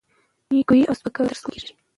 [0.51, 1.71] نیوکې او سپکاوي تر سترګو کېږي،